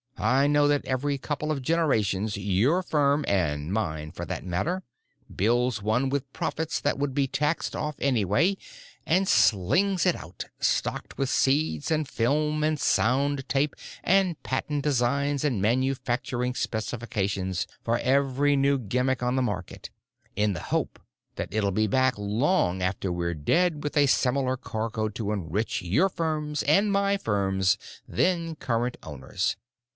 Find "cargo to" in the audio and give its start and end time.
24.57-25.31